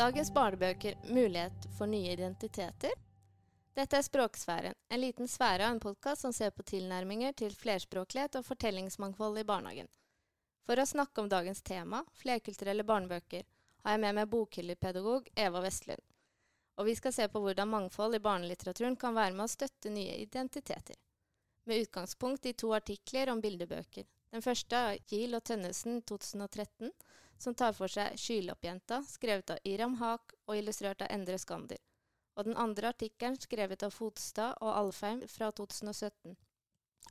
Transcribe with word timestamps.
Dagens 0.00 0.30
barnebøker 0.32 0.94
mulighet 1.12 1.66
for 1.76 1.86
nye 1.86 2.12
identiteter. 2.14 2.92
Dette 3.76 3.98
er 3.98 4.04
Språksfæren, 4.06 4.76
en 4.88 5.00
liten 5.02 5.28
sfære 5.28 5.66
av 5.66 5.74
en 5.74 5.80
podkast 5.82 6.24
som 6.24 6.32
ser 6.32 6.54
på 6.56 6.64
tilnærminger 6.70 7.34
til 7.36 7.52
flerspråklighet 7.52 8.38
og 8.40 8.46
fortellingsmangfold 8.46 9.42
i 9.42 9.44
barnehagen. 9.50 9.90
For 10.64 10.80
å 10.80 10.86
snakke 10.88 11.20
om 11.20 11.28
dagens 11.28 11.60
tema, 11.60 12.00
flerkulturelle 12.16 12.86
barnebøker, 12.88 13.44
har 13.84 13.92
jeg 13.98 14.02
med 14.06 14.16
meg 14.16 14.30
bokhyllepedagog 14.32 15.28
Eva 15.36 15.60
Vestlund. 15.66 16.00
Og 16.80 16.88
vi 16.88 16.96
skal 16.96 17.12
se 17.18 17.28
på 17.28 17.44
hvordan 17.44 17.68
mangfold 17.68 18.16
i 18.16 18.24
barnelitteraturen 18.24 18.96
kan 18.96 19.18
være 19.20 19.36
med 19.36 19.50
å 19.50 19.52
støtte 19.52 19.92
nye 19.92 20.16
identiteter. 20.24 20.96
Med 21.68 21.84
utgangspunkt 21.84 22.48
i 22.48 22.56
to 22.56 22.72
artikler 22.72 23.34
om 23.34 23.44
bildebøker. 23.44 24.08
Den 24.30 24.42
første 24.42 24.76
er 24.76 24.98
Giel 25.10 25.34
og 25.34 25.42
Tønnesen 25.44 26.02
2013, 26.06 26.92
som 27.40 27.54
tar 27.56 27.72
for 27.74 27.90
seg 27.90 28.14
Skylappjenta, 28.20 29.00
skrevet 29.08 29.56
av 29.56 29.64
Iram 29.66 29.96
Haak 29.98 30.36
og 30.46 30.54
illustrert 30.58 31.02
av 31.02 31.10
Endre 31.10 31.38
Skander. 31.40 31.80
Og 32.38 32.46
den 32.46 32.56
andre 32.56 32.92
artikkelen 32.94 33.38
skrevet 33.40 33.82
av 33.82 33.94
Fotstad 33.94 34.60
og 34.62 34.76
Alfheim 34.76 35.24
fra 35.28 35.50
2017, 35.50 36.36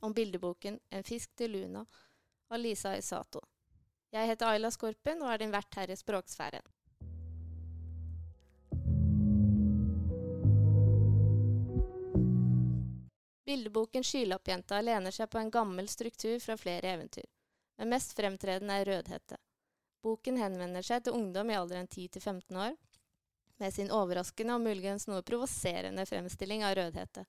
om 0.00 0.14
bildeboken 0.16 0.78
En 0.90 1.04
fisk 1.04 1.34
til 1.36 1.52
Luna 1.52 1.84
av 2.48 2.58
Lisa 2.58 2.96
Isato. 2.96 3.42
Jeg 4.10 4.26
heter 4.26 4.54
Ayla 4.54 4.70
Skorpen 4.74 5.20
og 5.22 5.30
er 5.30 5.42
din 5.42 5.52
vert 5.52 5.76
her 5.76 5.90
i 5.92 5.98
Språksfæren. 5.98 6.64
Bildeboken 13.50 14.04
Skylappjenta 14.04 14.78
lener 14.80 15.10
seg 15.10 15.26
på 15.30 15.38
en 15.40 15.48
gammel 15.50 15.88
struktur 15.90 16.36
fra 16.38 16.54
flere 16.56 16.92
eventyr, 16.94 17.26
men 17.80 17.88
mest 17.90 18.12
fremtredende 18.14 18.74
er 18.78 18.84
Rødhette. 18.86 19.38
Boken 20.06 20.36
henvender 20.38 20.84
seg 20.86 21.02
til 21.02 21.16
ungdom 21.18 21.48
i 21.50 21.56
alderen 21.58 21.88
10-15 21.90 22.60
år, 22.62 22.76
med 23.58 23.74
sin 23.74 23.88
overraskende 23.90 24.54
og 24.54 24.62
muligens 24.62 25.08
noe 25.10 25.24
provoserende 25.26 26.04
fremstilling 26.06 26.62
av 26.62 26.76
Rødhette. 26.78 27.24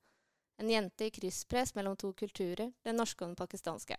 En 0.62 0.70
jente 0.70 1.08
i 1.08 1.14
krysspress 1.16 1.74
mellom 1.74 1.96
to 1.98 2.12
kulturer, 2.20 2.70
den 2.86 3.02
norske 3.02 3.26
og 3.26 3.32
den 3.32 3.40
pakistanske. 3.40 3.98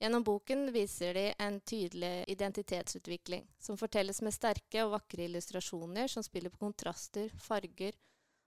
Gjennom 0.00 0.24
boken 0.24 0.70
viser 0.72 1.12
de 1.18 1.26
en 1.44 1.58
tydelig 1.60 2.24
identitetsutvikling, 2.32 3.44
som 3.60 3.76
fortelles 3.76 4.22
med 4.24 4.32
sterke 4.32 4.86
og 4.86 4.94
vakre 4.96 5.28
illustrasjoner 5.28 6.08
som 6.08 6.24
spiller 6.24 6.56
på 6.56 6.62
kontraster, 6.64 7.28
farger 7.36 8.00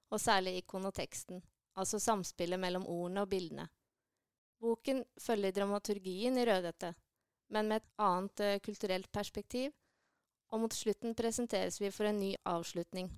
og 0.10 0.18
særlig 0.24 0.56
ikonoteksten, 0.64 1.46
altså 1.78 2.00
samspillet 2.02 2.60
mellom 2.60 2.88
ordene 2.90 3.24
og 3.24 3.32
bildene. 3.32 3.68
Boken 4.62 5.04
følger 5.22 5.54
dramaturgien 5.54 6.38
i 6.38 6.46
Rødhette, 6.50 6.94
men 7.54 7.70
med 7.70 7.82
et 7.82 7.92
annet 8.02 8.44
uh, 8.44 8.58
kulturelt 8.66 9.12
perspektiv, 9.14 9.72
og 10.50 10.64
mot 10.64 10.74
slutten 10.74 11.14
presenteres 11.16 11.78
vi 11.82 11.92
for 11.94 12.10
en 12.10 12.20
ny 12.20 12.34
avslutning, 12.48 13.12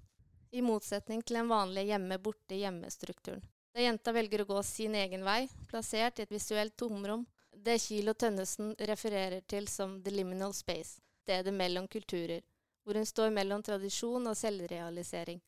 i 0.52 0.61
motsetning 0.65 1.23
til 1.23 1.39
den 1.39 1.49
vanlige 1.49 1.93
hjemme-borte-hjemme-strukturen. 1.93 3.43
Da 3.73 3.85
jenta 3.85 4.11
velger 4.11 4.43
å 4.43 4.49
gå 4.49 4.61
sin 4.65 4.97
egen 4.97 5.23
vei, 5.23 5.43
plassert 5.69 6.19
i 6.19 6.25
et 6.25 6.33
visuelt 6.33 6.75
tomrom, 6.77 7.23
det 7.53 7.77
Kiel 7.83 8.11
og 8.11 8.17
Tønnesen 8.19 8.73
refererer 8.89 9.45
til 9.47 9.67
som 9.69 9.99
the 10.03 10.11
liminal 10.11 10.55
space, 10.57 10.99
stedet 11.23 11.53
mellom 11.53 11.87
kulturer, 11.87 12.41
hvor 12.83 12.97
hun 12.97 13.05
står 13.05 13.31
mellom 13.35 13.63
tradisjon 13.63 14.27
og 14.27 14.37
selvrealisering 14.37 15.39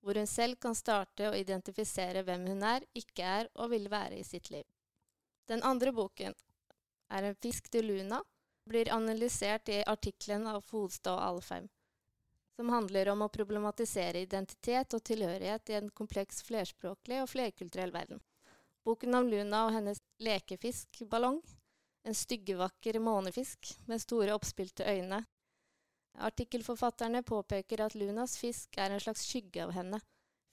hvor 0.00 0.18
hun 0.18 0.26
selv 0.26 0.58
kan 0.62 0.74
starte 0.74 1.28
å 1.28 1.36
identifisere 1.36 2.22
hvem 2.26 2.46
hun 2.48 2.62
er, 2.62 2.84
ikke 2.94 3.24
er 3.24 3.48
og 3.54 3.72
vil 3.72 3.88
være 3.90 4.20
i 4.20 4.26
sitt 4.26 4.50
liv. 4.54 4.66
Den 5.48 5.62
andre 5.62 5.92
boken 5.92 6.34
er 7.08 7.24
En 7.24 7.34
fisk 7.34 7.70
til 7.72 7.86
Luna, 7.88 8.22
blir 8.68 8.92
analysert 8.92 9.68
i 9.68 9.82
artikkelen 9.86 10.46
av 10.46 10.60
Fodstad 10.60 11.14
og 11.16 11.22
Alfheim, 11.24 11.68
som 12.56 12.68
handler 12.68 13.08
om 13.08 13.22
å 13.24 13.30
problematisere 13.32 14.20
identitet 14.20 14.94
og 14.94 15.04
tilhørighet 15.08 15.70
i 15.70 15.78
en 15.78 15.88
kompleks 15.90 16.42
flerspråklig 16.44 17.22
og 17.22 17.30
flerkulturell 17.32 17.94
verden. 17.94 18.20
Boken 18.84 19.14
om 19.14 19.28
Luna 19.28 19.64
og 19.66 19.72
hennes 19.72 20.02
lekefiskballong, 20.20 21.40
en 22.04 22.14
styggevakker 22.14 23.00
månefisk 23.00 23.72
med 23.88 24.04
store 24.04 24.36
oppspilte 24.36 24.84
øyne, 24.84 25.24
Artikkelforfatterne 26.20 27.22
påpeker 27.22 27.80
at 27.80 27.94
Lunas 27.94 28.38
fisk 28.38 28.78
er 28.78 28.90
en 28.90 29.00
slags 29.00 29.22
skygge 29.28 29.64
av 29.64 29.72
henne. 29.76 30.00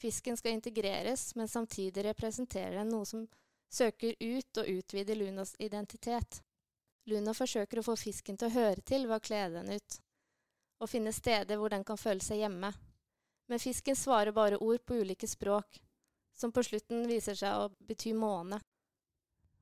Fisken 0.01 0.37
skal 0.37 0.51
integreres, 0.51 1.35
men 1.35 1.47
samtidig 1.47 2.03
representerer 2.05 2.77
den 2.77 2.91
noe 2.93 3.05
som 3.05 3.27
søker 3.71 4.15
ut 4.19 4.57
og 4.61 4.67
utvider 4.67 5.15
Lunas 5.15 5.55
identitet. 5.59 6.41
Luna 7.05 7.33
forsøker 7.33 7.79
å 7.79 7.85
få 7.85 7.95
fisken 7.99 8.37
til 8.37 8.49
å 8.49 8.55
høre 8.55 8.81
til 8.81 9.07
ved 9.07 9.17
å 9.17 9.23
kle 9.23 9.41
den 9.53 9.71
ut, 9.77 9.97
og 10.81 10.89
finne 10.89 11.13
steder 11.13 11.57
hvor 11.61 11.73
den 11.73 11.85
kan 11.87 11.97
føle 11.97 12.21
seg 12.23 12.43
hjemme. 12.43 12.71
Men 13.47 13.61
fisken 13.61 13.95
svarer 13.95 14.33
bare 14.33 14.57
ord 14.57 14.85
på 14.85 14.97
ulike 15.01 15.27
språk, 15.29 15.79
som 16.33 16.51
på 16.51 16.63
slutten 16.65 17.05
viser 17.07 17.37
seg 17.37 17.57
å 17.57 17.69
bety 17.79 18.13
måne. 18.17 18.59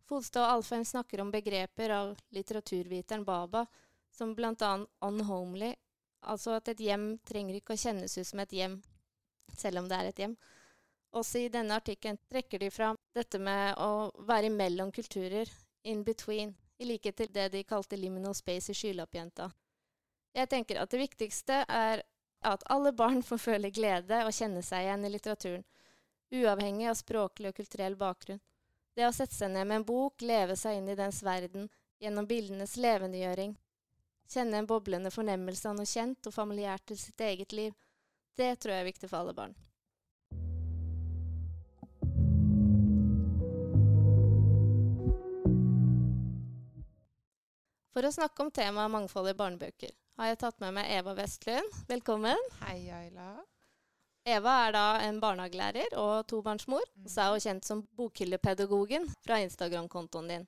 Fodstad 0.08 0.48
og 0.48 0.58
Alfheim 0.58 0.86
snakker 0.86 1.22
om 1.22 1.32
begreper 1.32 1.92
av 1.96 2.16
litteraturviteren 2.36 3.26
Baba, 3.28 3.66
som 4.12 4.36
annet 4.38 4.90
unhomely 5.02 5.74
Altså 6.24 6.56
at 6.58 6.70
et 6.72 6.80
hjem 6.80 7.18
trenger 7.28 7.60
ikke 7.60 7.76
å 7.76 7.80
kjennes 7.80 8.18
ut 8.18 8.28
som 8.28 8.42
et 8.44 8.56
hjem, 8.56 8.78
selv 9.58 9.82
om 9.82 9.90
det 9.90 9.98
er 10.00 10.10
et 10.10 10.22
hjem. 10.24 10.36
Også 11.14 11.44
i 11.44 11.50
denne 11.54 11.76
artikkelen 11.78 12.18
trekker 12.32 12.64
de 12.64 12.70
fram 12.74 12.98
dette 13.14 13.40
med 13.40 13.76
å 13.78 14.10
være 14.26 14.50
mellom 14.50 14.92
kulturer, 14.92 15.50
in 15.84 16.02
between, 16.04 16.56
i 16.80 16.88
likhet 16.88 17.20
til 17.20 17.30
det 17.34 17.50
de 17.54 17.66
kalte 17.68 18.00
liminal 18.00 18.34
space 18.34 18.72
i 18.72 18.78
Skylappjenta. 18.78 19.52
Jeg 20.34 20.50
tenker 20.50 20.80
at 20.82 20.90
det 20.90 21.04
viktigste 21.04 21.60
er 21.70 22.02
at 22.44 22.64
alle 22.72 22.92
barn 22.98 23.22
får 23.24 23.40
føle 23.40 23.70
glede 23.72 24.24
og 24.26 24.34
kjenne 24.34 24.64
seg 24.66 24.88
igjen 24.88 25.06
i 25.06 25.12
litteraturen, 25.14 25.68
uavhengig 26.34 26.90
av 26.90 26.98
språklig 26.98 27.52
og 27.52 27.60
kulturell 27.60 27.96
bakgrunn. 28.00 28.42
Det 28.96 29.06
å 29.08 29.14
sette 29.14 29.36
seg 29.36 29.54
ned 29.54 29.68
med 29.70 29.82
en 29.82 29.86
bok, 29.86 30.22
leve 30.22 30.58
seg 30.58 30.80
inn 30.80 30.90
i 30.90 30.98
dens 30.98 31.22
verden, 31.26 31.70
gjennom 32.02 32.28
bildenes 32.30 32.76
levendegjøring, 32.78 33.54
Kjenne 34.30 34.62
en 34.62 34.70
boblende 34.70 35.12
fornemmelse 35.12 35.70
av 35.70 35.78
noe 35.78 35.90
kjent 35.90 36.30
og 36.30 36.36
familiært 36.36 36.86
til 36.90 37.00
sitt 37.00 37.22
eget 37.22 37.54
liv. 37.54 37.76
Det 38.38 38.56
tror 38.60 38.74
jeg 38.74 38.86
er 38.86 38.90
viktig 38.90 39.10
for 39.12 39.22
alle 39.22 39.36
barn. 39.38 39.54
For 47.94 48.08
å 48.08 48.14
snakke 48.14 48.42
om 48.42 48.50
temaet 48.50 48.90
mangfold 48.90 49.30
i 49.30 49.38
barnebøker 49.38 49.92
har 50.18 50.30
jeg 50.32 50.40
tatt 50.42 50.62
med 50.62 50.74
meg 50.78 50.90
Eva 50.94 51.14
Vestlund. 51.18 51.82
Velkommen. 51.90 52.40
Hei, 52.64 52.88
Ayla. 52.94 53.32
Eva 54.26 54.54
er 54.66 54.74
da 54.76 54.84
en 55.04 55.20
barnehagelærer 55.22 55.96
og 56.00 56.28
tobarnsmor. 56.32 56.86
Mm. 56.96 57.08
Så 57.12 57.22
er 57.22 57.34
hun 57.34 57.44
kjent 57.44 57.68
som 57.68 57.82
Bokhyllepedagogen 57.98 59.10
fra 59.26 59.42
Instagram-kontoen 59.44 60.30
din. 60.32 60.46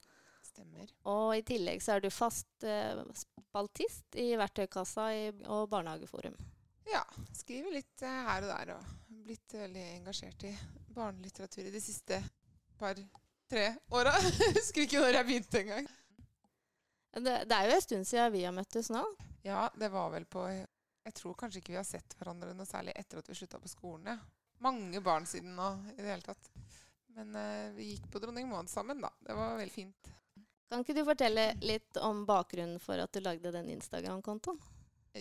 Stemmer. 0.55 0.91
Og 1.11 1.33
i 1.35 1.41
tillegg 1.43 1.81
så 1.83 1.97
er 1.97 2.03
du 2.05 2.07
fast 2.13 2.63
eh, 2.63 3.01
spaltist 3.19 4.15
i 4.21 4.29
Verktøykassa 4.39 5.09
i, 5.11 5.25
og 5.51 5.67
Barnehageforum. 5.73 6.37
Ja. 6.87 7.01
Skriver 7.35 7.75
litt 7.75 8.05
eh, 8.05 8.21
her 8.29 8.45
og 8.45 8.53
der 8.53 8.71
og 8.77 8.93
blitt 9.25 9.57
veldig 9.57 9.83
engasjert 9.97 10.45
i 10.47 10.53
barnelitteratur 10.95 11.65
i 11.65 11.73
de 11.73 11.81
siste 11.83 12.21
par-tre 12.79 13.65
åra. 13.91 14.15
Husker 14.61 14.85
ikke 14.85 15.03
når 15.03 15.19
jeg 15.19 15.27
begynte 15.27 15.63
engang. 15.65 15.91
Det, 17.15 17.35
det 17.49 17.57
er 17.57 17.67
jo 17.67 17.75
en 17.75 17.85
stund 17.89 18.07
siden 18.07 18.33
vi 18.33 18.47
har 18.47 18.55
møttes 18.55 18.91
nå. 18.93 19.03
Ja, 19.43 19.67
det 19.75 19.91
var 19.91 20.09
vel 20.11 20.25
på 20.27 20.47
Jeg 20.51 21.13
tror 21.19 21.35
kanskje 21.39 21.61
ikke 21.61 21.75
vi 21.75 21.81
har 21.81 21.87
sett 21.87 22.15
hverandre 22.19 22.55
noe 22.55 22.67
særlig 22.67 22.95
etter 22.95 23.19
at 23.19 23.27
vi 23.27 23.35
slutta 23.41 23.59
på 23.59 23.71
skolen. 23.71 24.13
Ja. 24.15 24.19
Mange 24.63 25.03
barn 25.03 25.27
siden 25.27 25.57
nå 25.59 25.67
i 25.93 25.99
det 25.99 26.13
hele 26.13 26.23
tatt. 26.23 26.47
Men 27.15 27.35
eh, 27.39 27.71
vi 27.75 27.91
gikk 27.93 28.07
på 28.11 28.23
Dronning 28.23 28.47
Maud 28.47 28.71
sammen, 28.71 29.03
da. 29.03 29.11
Det 29.19 29.35
var 29.35 29.59
veldig 29.59 29.75
fint. 29.75 30.15
Kan 30.69 30.81
ikke 30.81 30.95
du 30.97 31.03
fortelle 31.05 31.51
litt 31.61 31.97
om 32.01 32.23
bakgrunnen 32.25 32.79
for 32.81 32.99
at 33.01 33.13
du 33.13 33.21
lagde 33.21 33.53
den 33.53 33.69
Instagram-kontoen? 33.75 34.57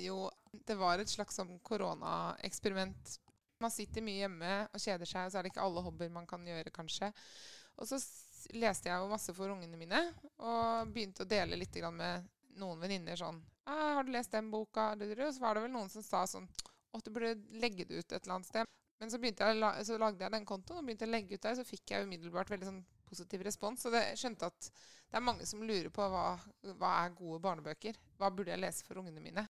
Jo, 0.00 0.26
det 0.67 0.75
var 0.81 0.99
et 0.99 1.11
slags 1.11 1.37
sånn 1.38 1.58
koronaeksperiment. 1.62 3.19
Man 3.62 3.70
sitter 3.70 4.02
mye 4.02 4.25
hjemme 4.25 4.55
og 4.67 4.81
kjeder 4.82 5.06
seg, 5.06 5.26
og 5.26 5.32
så 5.32 5.38
er 5.38 5.46
det 5.46 5.52
ikke 5.52 5.64
alle 5.64 5.85
hobbyer 5.85 6.11
man 6.14 6.26
kan 6.26 6.43
gjøre, 6.49 6.73
kanskje. 6.75 7.12
Og 7.79 7.88
så 7.91 8.00
leste 8.56 8.91
jeg 8.91 9.00
jo 9.00 9.12
masse 9.12 9.35
for 9.37 9.52
ungene 9.52 9.79
mine, 9.79 10.00
og 10.43 10.91
begynte 10.94 11.25
å 11.25 11.31
dele 11.31 11.58
litt 11.61 11.76
med 11.93 12.26
noen 12.58 12.81
venninner 12.81 13.17
sånn 13.19 13.43
'Har 13.64 14.05
du 14.05 14.12
lest 14.12 14.31
den 14.31 14.50
boka?' 14.50 14.93
Og 14.93 15.35
så 15.35 15.40
var 15.40 15.55
det 15.55 15.62
vel 15.62 15.73
noen 15.73 15.88
som 15.88 16.02
sa 16.02 16.25
sånn 16.26 16.49
'Å, 16.93 17.02
du 17.02 17.11
burde 17.11 17.35
legge 17.50 17.85
det 17.85 17.99
ut 17.99 18.12
et 18.12 18.23
eller 18.23 18.35
annet 18.35 18.47
sted'. 18.47 18.67
Men 19.00 19.11
så, 19.11 19.19
jeg, 19.19 19.87
så 19.87 19.99
lagde 19.99 20.23
jeg 20.23 20.32
den 20.32 20.47
kontoen 20.47 20.79
og 20.79 20.85
begynte 20.85 21.06
å 21.06 21.11
legge 21.11 21.35
ut 21.35 21.43
der, 21.43 21.55
så 21.55 21.64
fikk 21.64 21.90
jeg 21.90 22.05
umiddelbart 22.05 22.50
veldig 22.50 22.67
sånn 22.67 22.85
positiv 23.14 23.46
respons. 23.46 23.87
Og 23.88 23.96
jeg 23.96 24.20
skjønte 24.20 24.50
at 24.50 24.69
det 24.69 25.19
er 25.19 25.25
mange 25.25 25.46
som 25.46 25.62
lurer 25.62 25.90
på 25.94 26.06
hva, 26.11 26.34
hva 26.75 26.94
er 27.05 27.14
gode 27.16 27.40
barnebøker. 27.44 27.99
Hva 28.19 28.32
burde 28.34 28.52
jeg 28.52 28.61
lese 28.61 28.87
for 28.87 29.00
ungene 29.00 29.22
mine? 29.22 29.46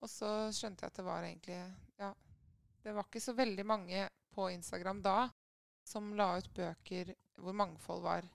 Og 0.00 0.10
så 0.10 0.50
skjønte 0.56 0.84
jeg 0.84 0.92
at 0.92 0.98
det 0.98 1.06
var 1.06 1.26
egentlig 1.26 1.58
Ja, 2.00 2.14
det 2.82 2.94
var 2.96 3.06
ikke 3.06 3.22
så 3.22 3.36
veldig 3.36 3.66
mange 3.68 4.06
på 4.32 4.48
Instagram 4.50 5.02
da 5.04 5.18
som 5.86 6.12
la 6.16 6.32
ut 6.38 6.48
bøker 6.54 7.14
hvor 7.40 7.56
mangfold 7.56 8.02
var, 8.04 8.26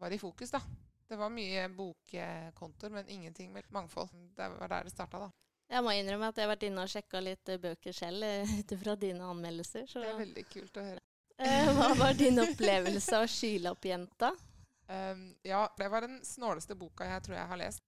var 0.00 0.12
i 0.14 0.18
fokus, 0.18 0.52
da. 0.54 0.60
Det 1.06 1.18
var 1.18 1.30
mye 1.30 1.66
bokkontoer, 1.70 2.94
men 2.94 3.10
ingenting 3.10 3.52
med 3.52 3.66
mangfold. 3.74 4.10
Det 4.36 4.48
var 4.58 4.70
der 4.70 4.86
det 4.86 4.94
starta, 4.94 5.26
da. 5.26 5.30
Jeg 5.70 5.82
må 5.82 5.92
innrømme 5.94 6.30
at 6.30 6.38
jeg 6.38 6.46
har 6.46 6.52
vært 6.52 6.66
inne 6.68 6.82
og 6.86 6.90
sjekka 6.90 7.20
litt 7.22 7.52
bøker 7.62 7.94
selv 7.94 8.26
eh, 8.26 8.58
ut 8.60 8.74
ifra 8.76 8.94
dine 8.98 9.26
anmeldelser. 9.26 9.86
Så 9.90 10.02
Det 10.02 10.12
er 10.12 10.20
veldig 10.22 10.44
kult 10.50 10.78
å 10.78 10.86
høre. 10.86 11.05
Eh, 11.38 11.70
hva 11.76 11.92
var 11.98 12.16
din 12.18 12.40
opplevelse 12.42 13.18
av 13.18 13.26
Skylappjenta? 13.30 14.32
Um, 14.86 15.34
ja, 15.42 15.64
det 15.78 15.88
var 15.90 16.06
den 16.06 16.20
snåleste 16.24 16.76
boka 16.78 17.06
jeg 17.08 17.24
tror 17.26 17.38
jeg 17.38 17.50
har 17.52 17.60
lest. 17.60 17.82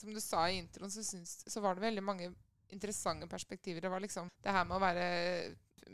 Som 0.00 0.12
du 0.12 0.20
sa 0.20 0.44
i 0.50 0.58
introen, 0.60 0.90
så, 0.92 1.04
syns, 1.06 1.38
så 1.48 1.62
var 1.64 1.76
det 1.76 1.86
veldig 1.86 2.04
mange 2.04 2.32
interessante 2.74 3.28
perspektiver. 3.30 3.80
Det 3.80 3.92
var 3.92 4.02
liksom 4.02 4.28
det 4.42 4.52
her 4.52 4.66
med 4.68 4.76
å 4.76 4.82
være 4.82 5.06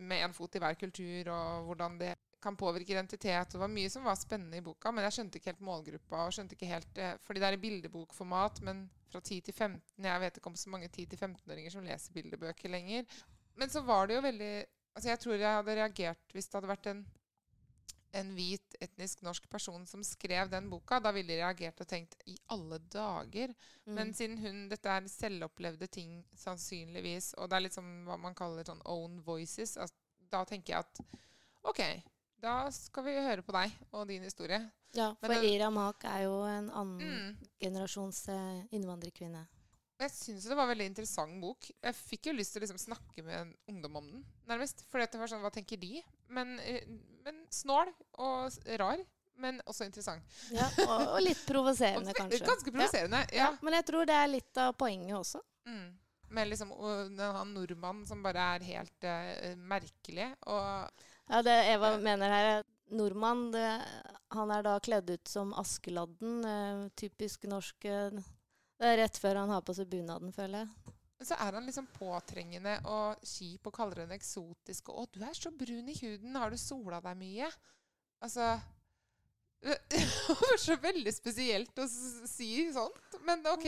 med 0.00 0.24
en 0.24 0.34
fot 0.34 0.56
i 0.56 0.62
hver 0.62 0.78
kultur, 0.78 1.30
og 1.34 1.68
hvordan 1.68 1.98
det 2.00 2.14
kan 2.40 2.56
påvirke 2.56 2.94
identitet. 2.94 3.52
Det 3.52 3.60
var 3.60 3.68
mye 3.68 3.90
som 3.92 4.04
var 4.04 4.16
spennende 4.16 4.56
i 4.56 4.64
boka, 4.64 4.92
men 4.92 5.04
jeg 5.04 5.16
skjønte 5.18 5.38
ikke 5.38 5.52
helt 5.52 5.66
målgruppa. 5.66 6.24
og 6.24 6.32
skjønte 6.32 6.56
ikke 6.56 6.70
helt, 6.72 6.98
eh, 6.98 7.16
Fordi 7.20 7.40
det 7.40 7.48
er 7.48 7.52
i 7.52 7.64
bildebokformat, 7.64 8.62
men 8.62 8.90
fra 9.10 9.20
10 9.20 9.40
til 9.40 9.54
15 9.54 10.04
Jeg 10.04 10.20
vet 10.20 10.36
ikke 10.36 10.46
om 10.46 10.56
så 10.56 10.70
mange 10.70 10.88
10-15-åringer 10.88 11.70
som 11.70 11.84
leser 11.84 12.12
bildebøker 12.12 12.70
lenger. 12.70 13.04
Men 13.56 13.68
så 13.68 13.82
var 13.84 14.06
det 14.06 14.14
jo 14.14 14.22
veldig 14.22 14.66
altså 14.94 15.08
Jeg 15.10 15.20
tror 15.22 15.34
jeg 15.38 15.56
hadde 15.56 15.76
reagert 15.76 16.32
hvis 16.34 16.48
det 16.48 16.54
hadde 16.58 16.68
vært 16.70 16.86
en, 16.92 17.00
en 18.12 18.30
hvit 18.34 18.74
etnisk 18.82 19.22
norsk 19.22 19.48
person 19.50 19.84
som 19.86 20.02
skrev 20.02 20.48
den 20.50 20.68
boka. 20.70 20.98
Da 21.00 21.12
ville 21.14 21.30
de 21.30 21.38
reagert 21.42 21.80
og 21.80 21.86
tenkt 21.86 22.16
I 22.26 22.36
alle 22.50 22.78
dager! 22.90 23.54
Mm. 23.86 23.94
Men 23.94 24.12
siden 24.14 24.38
hun 24.42 24.68
Dette 24.68 24.88
er 24.90 25.06
selvopplevde 25.08 25.86
ting, 25.86 26.24
sannsynligvis, 26.34 27.34
og 27.38 27.48
det 27.50 27.56
er 27.56 27.66
litt 27.68 27.76
sånn 27.78 27.92
hva 28.08 28.16
man 28.18 28.34
kaller 28.34 28.64
sånn 28.66 28.82
own 28.84 29.20
voices, 29.22 29.76
altså, 29.76 29.94
da 30.30 30.44
tenker 30.44 30.74
jeg 30.74 30.84
at 30.84 31.00
OK, 31.70 31.80
da 32.40 32.70
skal 32.72 33.04
vi 33.04 33.14
høre 33.20 33.42
på 33.44 33.52
deg 33.52 33.72
og 33.92 34.06
din 34.08 34.22
historie. 34.24 34.60
ja, 34.96 35.12
for 35.20 35.28
det- 35.28 35.44
Ira 35.44 35.70
Mak 35.70 36.04
er 36.04 36.22
jo 36.24 36.42
en 36.48 36.70
annen 36.70 36.98
Mm. 37.00 37.48
generasjons 37.60 38.28
eh, 38.28 38.62
innvandrerkvinne. 38.72 39.46
Og 40.00 40.06
Jeg 40.06 40.12
syns 40.16 40.46
det 40.48 40.56
var 40.56 40.64
en 40.64 40.72
veldig 40.72 40.84
interessant 40.88 41.34
bok. 41.42 41.66
Jeg 41.76 41.96
fikk 41.98 42.30
jo 42.30 42.32
lyst 42.32 42.54
til 42.54 42.62
å 42.62 42.64
liksom 42.64 42.78
snakke 42.80 43.20
med 43.20 43.34
en 43.36 43.50
ungdom 43.68 43.98
om 44.00 44.06
den, 44.14 44.22
nærmest. 44.48 44.80
For 44.88 45.02
det 45.02 45.20
var 45.20 45.28
sånn, 45.28 45.42
hva 45.44 45.50
tenker 45.52 45.76
de? 45.76 45.98
Men, 46.32 46.54
eh, 46.64 46.86
men 47.26 47.42
snål 47.52 47.92
og 48.24 48.56
rar, 48.80 49.02
men 49.44 49.60
også 49.68 49.84
interessant. 49.90 50.24
Ja, 50.56 50.70
og, 50.86 51.04
og 51.18 51.20
litt 51.26 51.44
provoserende, 51.44 52.16
kanskje. 52.20 52.40
Ganske 52.48 52.72
provoserende. 52.72 53.20
Ja. 53.28 53.36
Ja. 53.36 53.50
ja, 53.50 53.52
men 53.60 53.76
jeg 53.76 53.88
tror 53.92 54.08
det 54.08 54.16
er 54.16 54.32
litt 54.32 54.62
av 54.64 54.72
poenget 54.80 55.18
også. 55.20 55.44
Mm. 55.68 55.86
Med 56.32 56.48
liksom 56.48 56.72
han 57.20 57.52
nordmannen 57.52 58.08
som 58.08 58.24
bare 58.24 58.48
er 58.56 58.68
helt 58.70 59.04
uh, 59.04 59.52
merkelig. 59.60 60.32
Og 60.48 61.06
Ja, 61.28 61.44
det 61.44 61.60
Eva 61.74 61.96
mener 62.00 62.32
her, 62.32 62.52
er 62.56 62.68
nordmann 62.96 63.50
det, 63.52 63.68
Han 64.32 64.50
er 64.54 64.64
da 64.64 64.78
kledd 64.80 65.10
ut 65.12 65.28
som 65.28 65.52
Askeladden. 65.60 66.40
Uh, 66.40 66.86
typisk 66.96 67.44
norsk 67.50 67.90
Det 68.80 68.88
er 68.88 69.02
rett 69.02 69.18
før 69.20 69.42
han 69.42 69.52
har 69.52 69.60
på 69.60 69.74
seg 69.76 69.90
bunaden, 69.92 70.32
føler 70.32 70.62
jeg. 70.64 70.94
så 71.28 71.36
er 71.36 71.56
han 71.58 71.66
liksom 71.68 71.88
påtrengende 71.92 72.78
og 72.88 73.20
kjip 73.28 73.66
og 73.68 73.74
kaller 73.76 74.06
henne 74.06 74.16
eksotisk. 74.16 74.88
Og 74.88 75.02
'Å, 75.02 75.08
du 75.12 75.18
er 75.20 75.36
så 75.36 75.52
brun 75.52 75.90
i 75.92 75.98
huden. 76.00 76.36
Har 76.36 76.50
du 76.50 76.56
sola 76.56 77.00
deg 77.04 77.18
mye?' 77.20 77.50
Altså 78.24 78.60
Det 79.60 80.00
var 80.28 80.56
så 80.56 80.76
veldig 80.80 81.12
spesielt 81.12 81.76
å 81.78 81.84
si 81.88 82.72
sånt. 82.72 83.20
Men 83.28 83.44
OK. 83.52 83.66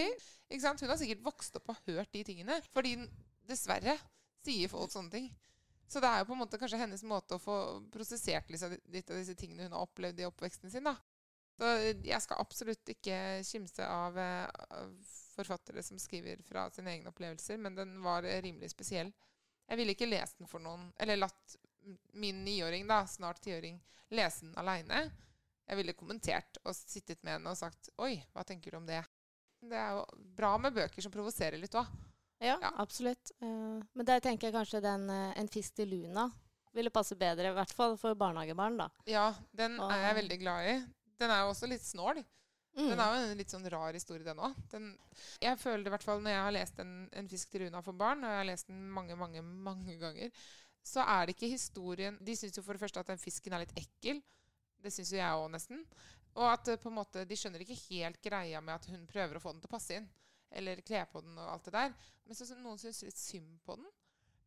Ikke 0.48 0.64
sant? 0.64 0.80
Hun 0.80 0.88
har 0.88 0.96
sikkert 0.96 1.24
vokst 1.24 1.56
opp 1.60 1.68
og 1.68 1.84
hørt 1.90 2.12
de 2.16 2.24
tingene. 2.24 2.56
Fordi 2.72 2.96
dessverre 3.48 3.98
sier 4.40 4.72
folk 4.72 4.92
sånne 4.92 5.12
ting. 5.12 5.28
Så 5.84 6.00
det 6.00 6.08
er 6.08 6.22
jo 6.22 6.30
på 6.30 6.32
en 6.32 6.40
måte 6.40 6.56
kanskje 6.56 6.80
hennes 6.80 7.04
måte 7.04 7.36
å 7.36 7.42
få 7.42 7.56
prosessert 7.92 8.48
litt 8.48 8.64
av 8.64 9.18
disse 9.18 9.36
tingene 9.36 9.68
hun 9.68 9.76
har 9.76 9.84
opplevd 9.84 10.22
i 10.22 10.28
oppveksten 10.30 10.72
sin. 10.72 10.88
da. 10.88 10.96
Så 11.58 11.68
jeg 12.04 12.22
skal 12.24 12.40
absolutt 12.40 12.88
ikke 12.94 13.16
kimse 13.44 13.84
av, 13.86 14.16
eh, 14.18 14.48
av 14.72 14.94
forfattere 15.36 15.82
som 15.84 15.98
skriver 16.00 16.40
fra 16.44 16.66
sine 16.72 16.94
egne 16.94 17.10
opplevelser, 17.12 17.58
men 17.60 17.74
den 17.76 17.98
var 18.04 18.24
eh, 18.24 18.40
rimelig 18.42 18.70
spesiell. 18.72 19.12
Jeg 19.68 19.78
ville 19.78 19.94
ikke 19.94 20.08
lest 20.10 20.38
den 20.40 20.48
for 20.50 20.60
noen, 20.64 20.88
eller 21.00 21.20
latt 21.20 21.56
min 22.14 22.42
niåring, 22.44 22.86
da, 22.88 23.02
snart 23.06 23.40
tiåring, 23.44 23.78
lese 24.10 24.46
den 24.46 24.54
aleine. 24.60 25.04
Jeg 25.68 25.78
ville 25.78 25.94
kommentert 25.96 26.58
og 26.64 26.74
sittet 26.76 27.22
med 27.22 27.36
henne 27.36 27.52
og 27.52 27.56
sagt 27.56 27.88
Oi, 28.02 28.16
hva 28.34 28.42
tenker 28.44 28.74
du 28.74 28.80
om 28.80 28.86
det? 28.86 29.00
Det 29.62 29.78
er 29.78 29.92
jo 29.94 30.02
bra 30.36 30.56
med 30.58 30.74
bøker 30.74 31.04
som 31.04 31.12
provoserer 31.14 31.60
litt 31.60 31.76
òg. 31.78 31.86
Ja, 32.42 32.56
Ja. 32.60 32.72
absolutt. 32.82 33.30
Eh, 33.40 33.78
men 33.94 34.04
der 34.08 34.20
tenker 34.20 34.48
jeg 34.48 34.54
kanskje 34.56 34.80
den 34.82 35.08
En 35.10 35.48
fisk 35.48 35.74
til 35.76 35.88
luna 35.88 36.26
ville 36.74 36.90
passe 36.90 37.14
bedre, 37.18 37.50
i 37.50 37.54
hvert 37.54 37.72
fall 37.76 37.96
for 38.00 38.14
barnehagebarn, 38.18 38.78
da. 38.80 38.88
Ja, 39.06 39.34
den 39.52 39.78
er 39.80 40.06
jeg 40.08 40.16
veldig 40.22 40.38
glad 40.40 40.68
i. 40.70 40.76
Den 41.22 41.32
er 41.32 41.44
jo 41.44 41.52
også 41.52 41.70
litt 41.70 41.84
snål. 41.86 42.22
Mm. 42.72 42.88
Den 42.88 43.00
er 43.04 43.12
jo 43.12 43.24
en 43.26 43.38
litt 43.38 43.52
sånn 43.52 43.68
rar 43.72 43.96
historie, 43.96 44.24
den 44.24 44.40
òg. 44.40 44.56
Jeg 45.42 45.60
føler 45.60 45.84
det 45.84 45.90
i 45.90 45.94
hvert 45.94 46.06
fall 46.06 46.22
når 46.24 46.32
jeg 46.32 46.44
har 46.46 46.54
lest 46.56 46.78
en, 46.80 46.92
en 47.12 47.28
'Fisk 47.28 47.52
til 47.52 47.66
Runa 47.66 47.82
for 47.84 47.96
barn', 47.96 48.24
og 48.24 48.32
jeg 48.32 48.40
har 48.40 48.48
lest 48.48 48.70
den 48.70 48.86
mange, 48.90 49.16
mange, 49.18 49.42
mange 49.42 49.96
ganger, 50.00 50.32
så 50.82 51.04
er 51.06 51.26
det 51.26 51.36
ikke 51.36 51.52
historien 51.52 52.16
De 52.18 52.34
syns 52.34 52.56
jo 52.58 52.62
for 52.66 52.74
det 52.74 52.82
første 52.82 52.98
at 52.98 53.12
den 53.12 53.20
fisken 53.20 53.54
er 53.54 53.62
litt 53.62 53.76
ekkel. 53.78 54.22
Det 54.82 54.90
syns 54.90 55.12
jo 55.12 55.20
jeg 55.20 55.38
òg, 55.38 55.46
nesten. 55.52 55.84
Og 56.34 56.48
at 56.48 56.72
eh, 56.72 56.80
på 56.80 56.90
en 56.90 56.96
måte, 56.96 57.26
de 57.28 57.38
skjønner 57.38 57.62
ikke 57.62 57.78
helt 57.90 58.20
greia 58.24 58.60
med 58.64 58.74
at 58.74 58.88
hun 58.90 59.06
prøver 59.06 59.38
å 59.38 59.42
få 59.42 59.52
den 59.52 59.62
til 59.62 59.70
å 59.70 59.76
passe 59.76 59.98
inn. 59.98 60.08
Eller 60.52 60.82
kle 60.84 61.04
på 61.12 61.22
den 61.24 61.36
og 61.38 61.52
alt 61.52 61.68
det 61.68 61.76
der. 61.76 61.94
Men 62.26 62.38
så, 62.38 62.48
så 62.48 62.56
noen 62.58 62.80
syns 62.80 63.04
litt 63.06 63.20
synd 63.20 63.60
på 63.66 63.76
den. 63.78 63.86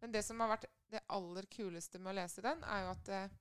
Men 0.01 0.11
det 0.13 0.25
som 0.25 0.41
har 0.43 0.51
vært 0.51 0.67
det 0.91 1.01
aller 1.15 1.47
kuleste 1.49 2.01
med 2.01 2.11
å 2.11 2.17
lese 2.19 2.43
den, 2.45 2.61
er 2.67 2.83
jo 2.83 2.91
at 2.91 3.13
eh, 3.13 3.37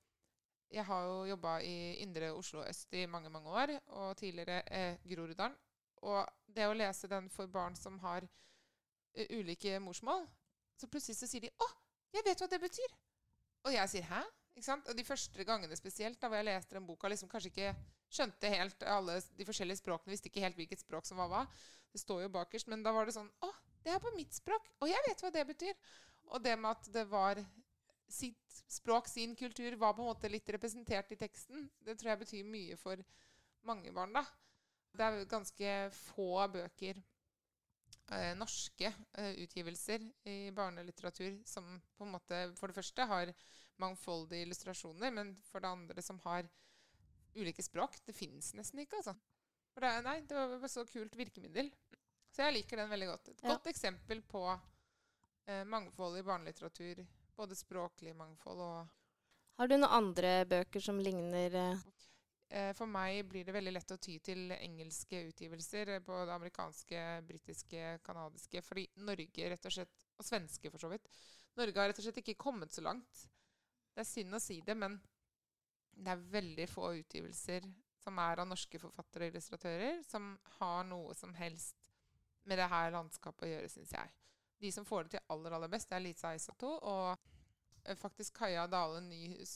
jeg 0.75 0.83
har 0.85 1.05
jo 1.07 1.25
jobba 1.29 1.59
i 1.63 1.75
indre 2.03 2.33
Oslo 2.35 2.63
øst 2.67 2.93
i 2.93 3.05
mange, 3.07 3.29
mange 3.29 3.49
år, 3.49 3.71
og 3.87 4.17
tidligere 4.17 4.61
eh, 4.67 4.97
Groruddalen. 5.07 5.55
Og 6.03 6.27
det 6.55 6.67
å 6.67 6.75
lese 6.75 7.07
den 7.09 7.29
for 7.31 7.47
barn 7.49 7.75
som 7.79 7.97
har 8.03 8.25
uh, 8.25 9.37
ulike 9.37 9.79
morsmål, 9.79 10.27
så 10.77 10.89
plutselig 10.91 11.17
så 11.17 11.29
sier 11.29 11.47
de 11.47 11.49
'Å, 11.49 11.67
jeg 12.13 12.25
vet 12.27 12.41
hva 12.41 12.49
det 12.51 12.59
betyr'. 12.61 12.97
Og 13.65 13.73
jeg 13.73 13.89
sier 13.89 14.09
'hæ?' 14.09 14.23
Ikke 14.55 14.67
sant? 14.67 14.87
Og 14.87 14.95
de 14.97 15.03
første 15.03 15.43
gangene 15.43 15.75
spesielt, 15.75 16.19
da 16.21 16.27
hvor 16.27 16.37
jeg 16.37 16.47
leste 16.47 16.75
den 16.75 16.85
boka, 16.87 17.07
liksom 17.07 17.29
kanskje 17.29 17.49
ikke 17.51 17.75
skjønte 18.09 18.51
helt 18.51 18.83
alle 18.83 19.17
de 19.35 19.45
forskjellige 19.45 19.81
språkene, 19.81 20.11
visste 20.11 20.29
ikke 20.29 20.43
helt 20.45 20.55
hvilket 20.55 20.79
språk 20.79 21.05
som 21.05 21.17
var 21.17 21.27
hva. 21.27 21.41
Det 21.91 21.99
står 21.99 22.21
jo 22.21 22.29
bakerst, 22.29 22.67
men 22.67 22.83
da 22.83 22.93
var 22.95 23.05
det 23.05 23.15
sånn 23.15 23.31
'Å, 23.41 23.51
det 23.83 23.91
er 23.95 23.99
på 23.99 24.15
mitt 24.15 24.31
språk', 24.35 24.69
og 24.79 24.91
jeg 24.91 25.01
vet 25.07 25.21
hva 25.21 25.31
det 25.31 25.47
betyr'. 25.47 25.75
Og 26.27 26.43
det 26.43 26.59
med 26.59 26.71
at 26.71 26.93
det 26.93 27.09
var 27.09 27.45
sitt 28.11 28.61
språk, 28.71 29.07
sin 29.07 29.35
kultur, 29.35 29.75
var 29.75 29.93
på 29.93 30.01
en 30.03 30.11
måte 30.11 30.29
litt 30.31 30.49
representert 30.49 31.11
i 31.11 31.17
teksten. 31.19 31.69
Det 31.85 31.97
tror 31.97 32.11
jeg 32.13 32.19
betyr 32.23 32.47
mye 32.49 32.77
for 32.77 33.01
mange 33.65 33.91
barn, 33.93 34.13
da. 34.13 34.25
Det 34.95 35.03
er 35.05 35.25
ganske 35.29 35.71
få 35.91 36.47
bøker, 36.53 37.01
eh, 38.11 38.33
norske 38.37 38.87
eh, 39.17 39.33
utgivelser 39.43 40.05
i 40.31 40.51
barnelitteratur, 40.55 41.41
som 41.45 41.81
på 41.97 42.05
en 42.05 42.13
måte 42.15 42.41
for 42.59 42.67
det 42.71 42.77
første 42.77 43.05
har 43.09 43.33
mangfoldige 43.81 44.45
illustrasjoner, 44.45 45.11
men 45.11 45.35
for 45.49 45.59
det 45.59 45.67
andre 45.73 46.01
som 46.01 46.19
har 46.23 46.47
ulike 47.35 47.63
språk. 47.65 47.97
Det 48.05 48.15
fins 48.15 48.53
nesten 48.55 48.79
ikke, 48.79 49.01
altså. 49.01 49.15
Det, 49.75 49.89
nei, 50.05 50.21
det 50.23 50.35
var 50.61 50.71
så 50.71 50.85
kult 50.87 51.17
virkemiddel. 51.19 51.67
Så 52.31 52.45
jeg 52.45 52.53
liker 52.61 52.79
den 52.79 52.89
veldig 52.91 53.07
godt. 53.07 53.27
Et 53.33 53.43
Ja. 53.43 53.49
godt 53.49 53.67
eksempel 53.67 54.21
på 54.21 54.45
eh, 55.47 55.63
mangfold 55.67 56.17
i 56.19 56.23
barnelitteratur. 56.23 57.03
Både 57.35 57.55
språklig 57.57 58.15
mangfold 58.15 58.61
og 58.63 58.87
Har 59.59 59.67
du 59.67 59.77
noen 59.77 59.91
andre 59.91 60.31
bøker 60.47 60.83
som 60.83 60.99
ligner 60.99 61.55
eh, 61.59 61.85
eh, 62.49 62.71
For 62.75 62.87
meg 62.91 63.21
blir 63.29 63.45
det 63.47 63.55
veldig 63.55 63.73
lett 63.75 63.93
å 63.95 63.99
ty 63.99 64.17
til 64.23 64.51
engelske 64.55 65.21
utgivelser. 65.29 65.95
eh, 65.95 66.03
Både 66.03 66.35
amerikanske, 66.35 67.03
britiske, 67.27 67.99
canadiske. 68.03 68.61
Fordi 68.63 68.87
Norge 69.07 69.49
rett 69.51 69.67
og 69.67 69.75
slett 69.77 70.05
Og 70.17 70.27
svenske, 70.27 70.71
for 70.71 70.79
så 70.79 70.91
vidt. 70.91 71.07
Norge 71.55 71.79
har 71.79 71.91
rett 71.91 71.99
og 71.99 72.07
slett 72.07 72.21
ikke 72.23 72.39
kommet 72.39 72.75
så 72.75 72.83
langt. 72.83 73.27
Det 73.95 74.03
er 74.03 74.11
synd 74.11 74.35
å 74.35 74.43
si 74.43 74.59
det, 74.59 74.75
men 74.75 74.97
det 75.95 76.11
er 76.11 76.27
veldig 76.33 76.67
få 76.67 76.89
utgivelser 76.99 77.63
som 78.03 78.19
er 78.19 78.41
av 78.43 78.49
norske 78.49 78.79
forfattere 78.79 79.29
og 79.29 79.33
illustratører, 79.33 80.01
som 80.03 80.33
har 80.59 80.83
noe 80.87 81.15
som 81.15 81.31
helst 81.39 81.79
med 82.43 82.59
det 82.59 82.67
her 82.69 82.91
landskapet 82.93 83.47
å 83.47 83.51
gjøre, 83.53 83.71
syns 83.71 83.93
jeg. 83.95 84.11
De 84.61 84.71
som 84.71 84.85
får 84.87 85.05
det 85.05 85.15
til 85.15 85.33
aller, 85.33 85.55
aller 85.57 85.71
best, 85.71 85.89
det 85.89 85.97
er 85.97 86.05
Lisa 86.05 86.31
Aisato 86.33 86.77
og 86.77 87.15
eh, 87.83 87.97
faktisk 87.99 88.37
Kaja 88.39 88.67
Dale 88.71 89.01
Nyhus. 89.03 89.55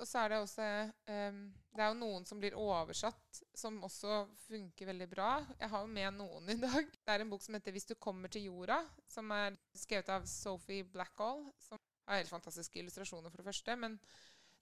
Og 0.00 0.08
så 0.08 0.22
er 0.22 0.32
det 0.32 0.38
også 0.40 0.66
um, 1.12 1.40
Det 1.76 1.82
er 1.84 1.90
jo 1.92 1.98
noen 1.98 2.24
som 2.26 2.40
blir 2.40 2.56
oversatt, 2.58 3.42
som 3.54 3.76
også 3.84 4.22
funker 4.48 4.88
veldig 4.88 5.08
bra. 5.10 5.30
Jeg 5.60 5.70
har 5.70 5.84
jo 5.84 5.90
med 5.92 6.16
noen 6.16 6.50
i 6.50 6.58
dag. 6.58 6.88
Det 6.96 7.14
er 7.14 7.24
en 7.24 7.30
bok 7.30 7.42
som 7.44 7.54
heter 7.54 7.72
'Hvis 7.72 7.90
du 7.90 7.94
kommer 7.94 8.28
til 8.28 8.48
jorda', 8.48 8.82
som 9.08 9.30
er 9.30 9.56
skrevet 9.74 10.08
av 10.08 10.26
Sophie 10.26 10.84
Blackall. 10.84 11.44
Som 11.60 11.78
har 12.06 12.16
helt 12.16 12.32
fantastiske 12.32 12.78
illustrasjoner, 12.78 13.30
for 13.30 13.36
det 13.36 13.44
første. 13.44 13.76
Men 13.76 14.00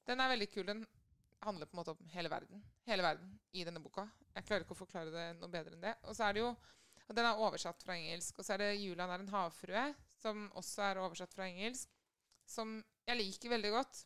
den 0.07 0.21
er 0.21 0.29
veldig 0.29 0.51
kul. 0.53 0.67
Den 0.67 0.87
handler 1.43 1.67
på 1.67 1.75
en 1.75 1.81
måte 1.81 1.91
om 1.97 2.09
hele 2.13 2.31
verden. 2.31 2.65
Hele 2.87 3.03
verden 3.03 3.41
i 3.53 3.65
denne 3.65 3.81
boka. 3.81 4.09
Jeg 4.35 4.45
klarer 4.45 4.65
ikke 4.65 4.77
å 4.77 4.85
forklare 4.85 5.11
det 5.15 5.27
noe 5.41 5.49
bedre 5.49 5.75
enn 5.75 5.83
det. 5.89 5.95
Og 6.05 6.17
så 6.17 6.25
er 6.25 6.33
det 6.37 6.45
jo 6.45 6.57
og 7.11 7.17
Den 7.17 7.27
er 7.27 7.41
oversatt 7.43 7.83
fra 7.83 7.97
engelsk. 7.99 8.39
Og 8.39 8.47
så 8.47 8.55
er 8.55 8.63
det 8.63 8.79
'Julian 8.79 9.11
er 9.11 9.19
en 9.19 9.33
havfrue', 9.35 9.95
som 10.15 10.51
også 10.55 10.83
er 10.83 11.01
oversatt 11.03 11.35
fra 11.35 11.49
engelsk. 11.49 11.89
Som 12.47 12.85
jeg 13.07 13.17
liker 13.17 13.51
veldig 13.51 13.71
godt. 13.71 14.05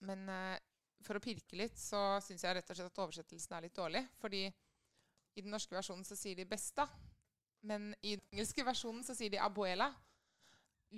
Men 0.00 0.28
eh, 0.28 0.58
for 1.00 1.16
å 1.16 1.22
pirke 1.24 1.56
litt, 1.56 1.78
så 1.80 2.20
syns 2.20 2.44
jeg 2.44 2.56
rett 2.56 2.70
og 2.70 2.76
slett 2.76 2.92
at 2.92 3.00
oversettelsen 3.04 3.56
er 3.56 3.64
litt 3.64 3.76
dårlig. 3.76 4.04
Fordi 4.20 4.44
i 4.44 5.40
den 5.40 5.50
norske 5.50 5.74
versjonen 5.74 6.04
så 6.04 6.16
sier 6.16 6.36
de 6.36 6.44
'besta'. 6.44 6.88
Men 7.62 7.94
i 8.02 8.16
den 8.16 8.26
engelske 8.32 8.64
versjonen 8.64 9.04
så 9.04 9.16
sier 9.16 9.32
de 9.32 9.40
'abuela'. 9.40 9.88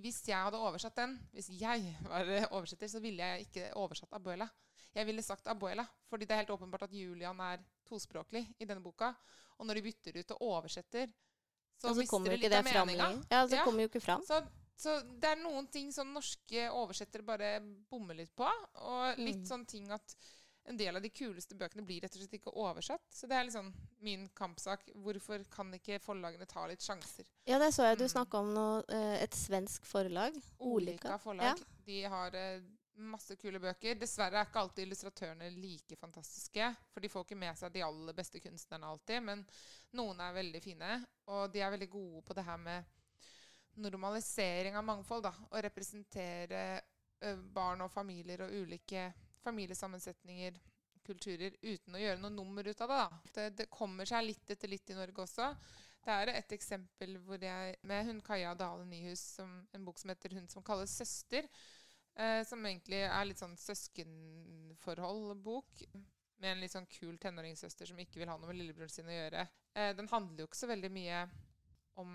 Hvis 0.02 0.22
jeg 0.26 0.38
hadde 0.38 0.58
oversatt 0.58 0.96
den, 0.96 1.14
hvis 1.32 1.50
jeg 1.60 1.96
var 2.08 2.26
oversetter, 2.50 2.88
så 2.88 2.98
ville 2.98 3.22
jeg 3.22 3.46
ikke 3.46 3.74
oversatt 3.76 4.10
'abuela'. 4.18 4.48
Jeg 4.94 5.06
ville 5.06 5.22
sagt 5.22 5.46
'abuela', 5.46 5.86
fordi 6.08 6.24
det 6.24 6.34
er 6.34 6.42
helt 6.42 6.50
åpenbart 6.50 6.82
at 6.82 6.92
Julian 6.94 7.38
er 7.40 7.62
tospråklig 7.86 8.54
i 8.58 8.64
denne 8.64 8.82
boka. 8.82 9.12
Og 9.62 9.68
når 9.68 9.78
de 9.78 9.82
bytter 9.86 10.18
ut 10.18 10.32
og 10.34 10.42
oversetter, 10.48 11.06
så, 11.78 11.92
så 11.92 11.94
mister 12.00 12.24
de 12.26 12.34
det 12.34 12.40
litt 12.42 12.58
av 12.58 12.66
meninga. 12.66 13.08
Ja, 13.30 13.44
så 13.46 13.54
Ja. 13.60 13.64
kommer 13.64 13.86
jo 13.86 13.88
ikke 13.92 14.02
fram. 14.02 14.22
Så, 14.26 14.40
så 14.76 14.96
det 15.22 15.28
er 15.32 15.38
noen 15.42 15.68
ting 15.70 15.92
som 15.94 16.10
norske 16.14 16.68
oversettere 16.74 17.22
bare 17.26 17.60
bommer 17.90 18.18
litt 18.18 18.34
på. 18.36 18.48
Og 18.82 19.18
litt 19.22 19.38
Mm. 19.44 19.46
sånn 19.46 19.66
ting 19.70 19.90
at 19.94 20.14
en 20.66 20.76
del 20.78 20.94
av 20.94 21.02
de 21.02 21.10
kuleste 21.10 21.56
bøkene 21.58 21.82
blir 21.86 22.00
rett 22.04 22.14
og 22.14 22.22
slett 22.22 22.36
ikke 22.38 22.52
oversatt. 22.54 23.02
Så 23.10 23.26
det 23.28 23.34
er 23.38 23.44
liksom 23.48 23.72
min 24.00 24.28
kampsak. 24.34 24.84
Hvorfor 24.94 25.42
kan 25.50 25.72
ikke 25.74 25.98
forlagene 26.02 26.46
ta 26.46 26.66
litt 26.70 26.80
sjanser? 26.82 27.24
Ja, 27.46 27.58
det 27.58 27.72
så 27.74 27.82
jeg 27.88 27.98
du 27.98 28.04
Mm. 28.04 28.12
snakka 28.14 28.38
om 28.38 28.52
noe, 28.54 28.84
eh, 28.88 29.22
et 29.22 29.32
svensk 29.34 29.84
forlag. 29.84 30.34
Olika. 30.60 31.18
Forlag. 31.18 31.58
De 31.86 32.02
har 32.02 32.30
eh, 32.34 32.60
masse 33.06 33.36
kule 33.40 33.60
bøker. 33.62 33.98
Dessverre 33.98 34.40
er 34.40 34.48
ikke 34.48 34.62
alltid 34.62 34.86
illustratørene 34.86 35.50
like 35.56 35.96
fantastiske. 36.00 36.70
For 36.92 37.04
de 37.04 37.10
får 37.12 37.26
ikke 37.26 37.40
med 37.42 37.58
seg 37.58 37.74
de 37.74 37.84
aller 37.86 38.16
beste 38.16 38.40
kunstnerne 38.42 38.88
alltid. 38.88 39.22
Men 39.26 39.44
noen 39.98 40.22
er 40.24 40.38
veldig 40.38 40.62
fine. 40.64 40.96
Og 41.34 41.46
de 41.52 41.62
er 41.62 41.74
veldig 41.74 41.90
gode 41.92 42.24
på 42.26 42.36
det 42.38 42.46
her 42.46 42.60
med 42.62 42.98
normalisering 43.82 44.76
av 44.76 44.84
mangfold. 44.84 45.28
da, 45.28 45.34
Å 45.50 45.62
representere 45.68 46.64
barn 47.54 47.84
og 47.84 47.92
familier 47.92 48.42
og 48.44 48.52
ulike 48.52 49.12
familiesammensetninger, 49.42 50.58
kulturer, 51.02 51.54
uten 51.62 51.96
å 51.96 52.00
gjøre 52.00 52.20
noe 52.22 52.34
nummer 52.34 52.66
ut 52.66 52.82
av 52.84 52.90
det. 52.90 52.98
da. 52.98 53.22
Det, 53.34 53.46
det 53.58 53.70
kommer 53.72 54.08
seg 54.08 54.26
litt 54.26 54.52
etter 54.54 54.70
litt 54.70 54.90
i 54.90 54.98
Norge 54.98 55.24
også. 55.24 55.48
Det 56.02 56.14
er 56.14 56.32
et 56.32 56.54
eksempel 56.56 57.14
hvor 57.22 57.42
jeg, 57.42 57.76
med 57.86 58.08
hun 58.08 58.20
Kaja 58.26 58.54
Dale 58.58 58.86
Nyhus, 58.86 59.22
som, 59.38 59.54
en 59.74 59.84
bok 59.86 59.98
som 59.98 60.10
heter 60.10 60.34
'Hun 60.34 60.48
som 60.48 60.62
kalles 60.62 60.90
søster', 60.98 61.46
eh, 62.16 62.42
som 62.48 62.66
egentlig 62.66 63.00
er 63.06 63.24
litt 63.28 63.40
sånn 63.40 63.56
søskenforhold-bok. 63.60 65.70
Med 66.42 66.50
en 66.50 66.62
litt 66.64 66.74
sånn 66.74 66.90
kul 66.90 67.16
tenåringssøster 67.22 67.86
som 67.86 67.98
ikke 68.02 68.18
vil 68.22 68.30
ha 68.32 68.36
noe 68.38 68.48
med 68.50 68.58
lillebroren 68.58 68.90
sin 68.90 69.10
å 69.10 69.14
gjøre. 69.14 69.42
Eh, 69.78 69.92
den 69.96 70.10
handler 70.10 70.38
jo 70.42 70.46
ikke 70.50 70.62
så 70.64 70.72
veldig 70.72 70.92
mye 70.92 71.18
om 72.02 72.10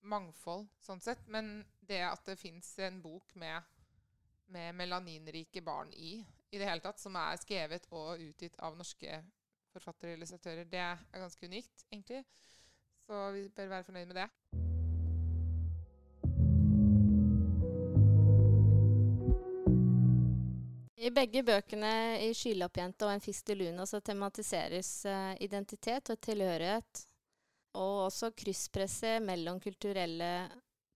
mangfold, 0.00 0.68
sånn 0.80 1.00
sett, 1.04 1.26
men 1.28 1.64
det 1.80 2.00
at 2.06 2.24
det 2.28 2.36
fins 2.40 2.78
en 2.80 3.02
bok 3.04 3.34
med, 3.40 3.62
med 4.52 4.74
melaninrike 4.78 5.60
barn 5.64 5.92
i, 5.92 6.24
i 6.50 6.58
det 6.58 6.68
hele 6.68 6.84
tatt, 6.84 7.00
som 7.00 7.16
er 7.20 7.40
skrevet 7.40 7.86
og 7.92 8.20
utgitt 8.30 8.56
av 8.64 8.78
norske 8.78 9.20
forfattere 9.74 10.14
og 10.14 10.18
illustratører, 10.18 10.66
det 10.70 10.82
er 10.82 11.04
ganske 11.14 11.46
unikt, 11.46 11.86
egentlig. 11.92 12.24
Så 13.06 13.22
vi 13.36 13.46
bør 13.54 13.76
være 13.76 13.86
fornøyd 13.86 14.10
med 14.10 14.20
det. 14.22 14.59
I 21.00 21.08
begge 21.16 21.40
bøkene 21.40 21.90
i 22.20 22.32
'Skylappjenta' 22.36 23.06
og 23.06 23.10
'En 23.14 23.22
fisk 23.24 23.46
til 23.48 23.62
Luna' 23.62 23.86
så 23.88 24.02
tematiseres 24.04 25.06
eh, 25.08 25.32
identitet 25.40 26.10
og 26.12 26.20
tilhørighet, 26.20 27.00
og 27.72 28.02
også 28.10 28.28
krysspresset 28.36 29.24
mellom 29.24 29.62
kulturelle 29.64 30.28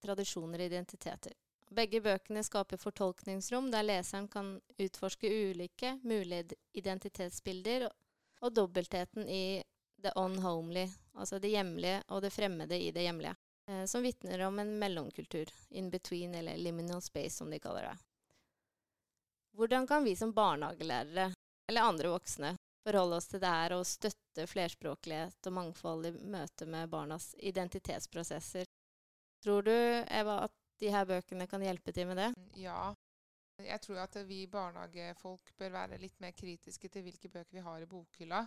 tradisjoner 0.05 0.61
og 0.61 0.67
identiteter. 0.67 1.33
Begge 1.73 2.03
bøkene 2.05 2.45
skaper 2.45 2.77
fortolkningsrom 2.77 3.71
der 3.73 3.89
leseren 3.89 4.29
kan 4.29 4.61
utforske 4.77 5.33
ulike 5.49 5.97
mulige 6.05 6.61
identitetsbilder 6.77 7.89
og, 7.89 7.97
og 8.45 8.57
dobbeltheten 8.61 9.25
i 9.25 9.63
det 9.97 10.13
unhomely, 10.21 10.85
altså 11.17 11.41
det 11.41 11.57
hjemlige 11.57 12.03
og 12.13 12.21
det 12.21 12.37
fremmede 12.37 12.77
i 12.77 12.93
det 12.93 13.09
hjemlige, 13.09 13.39
eh, 13.71 13.87
som 13.89 14.05
vitner 14.05 14.45
om 14.51 14.61
en 14.61 14.79
mellomkultur, 14.79 15.49
in 15.71 15.89
between 15.91 16.35
eller 16.35 16.61
liminal 16.61 17.01
space 17.01 17.39
som 17.39 17.49
de 17.49 17.59
kaller 17.59 17.89
det. 17.89 18.03
Hvordan 19.55 19.87
kan 19.87 20.05
vi 20.05 20.17
som 20.17 20.33
barnehagelærere, 20.35 21.33
eller 21.71 21.83
andre 21.83 22.09
voksne, 22.11 22.57
forholde 22.83 23.17
oss 23.17 23.29
til 23.31 23.41
det 23.41 23.53
her 23.55 23.75
og 23.77 23.87
støtte 23.87 24.47
flerspråklighet 24.51 25.47
og 25.47 25.55
mangfold 25.55 26.09
i 26.09 26.13
møte 26.27 26.67
med 26.67 26.91
barnas 26.91 27.31
identitetsprosesser? 27.39 28.67
Tror 29.45 29.63
du, 29.63 29.71
Eva, 29.71 30.41
at 30.49 30.55
de 30.83 30.91
her 30.91 31.07
bøkene 31.07 31.47
kan 31.47 31.63
hjelpe 31.63 31.95
til 31.95 32.11
med 32.11 32.19
det? 32.19 32.29
Ja. 32.59 32.95
Jeg 33.63 33.79
tror 33.85 34.01
at 34.03 34.17
vi 34.27 34.41
barnehagefolk 34.51 35.55
bør 35.59 35.71
være 35.77 36.01
litt 36.03 36.19
mer 36.19 36.35
kritiske 36.35 36.91
til 36.91 37.07
hvilke 37.07 37.31
bøker 37.31 37.55
vi 37.55 37.63
har 37.63 37.85
i 37.85 37.87
bokhylla. 37.87 38.43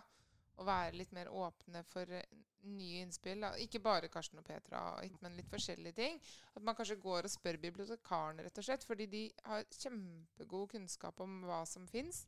Og 0.57 0.67
være 0.67 0.97
litt 0.97 1.13
mer 1.13 1.29
åpne 1.29 1.83
for 1.85 2.09
eh, 2.17 2.25
nye 2.67 3.03
innspill. 3.05 3.45
Ikke 3.63 3.81
bare 3.83 4.09
Karsten 4.11 4.41
og 4.41 4.45
Petra, 4.47 4.81
men 5.21 5.37
litt 5.37 5.49
forskjellige 5.51 5.97
ting. 5.99 6.19
At 6.55 6.65
man 6.65 6.75
kanskje 6.77 6.99
går 7.01 7.27
og 7.27 7.33
spør 7.33 7.59
bibliotekaren, 7.63 8.41
rett 8.43 8.59
og 8.59 8.67
slett. 8.67 8.85
Fordi 8.87 9.07
de 9.11 9.23
har 9.45 9.65
kjempegod 9.71 10.71
kunnskap 10.73 11.21
om 11.23 11.41
hva 11.47 11.63
som 11.69 11.87
fins. 11.89 12.25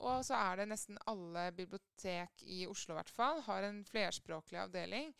Og 0.00 0.24
så 0.24 0.36
er 0.38 0.60
det 0.60 0.70
nesten 0.70 1.00
alle 1.10 1.50
bibliotek 1.52 2.44
i 2.48 2.64
Oslo 2.70 2.94
i 2.94 3.00
hvert 3.00 3.12
fall 3.12 3.42
har 3.44 3.66
en 3.68 3.82
flerspråklig 3.84 4.62
avdeling. 4.62 5.12